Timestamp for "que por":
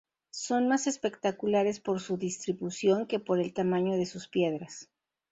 3.05-3.39